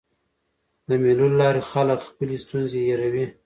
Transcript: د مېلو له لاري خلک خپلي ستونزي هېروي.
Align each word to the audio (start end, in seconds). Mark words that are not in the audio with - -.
د 0.87 0.89
مېلو 1.03 1.27
له 1.31 1.37
لاري 1.41 1.61
خلک 1.71 1.99
خپلي 2.09 2.35
ستونزي 2.43 2.79
هېروي. 2.87 3.25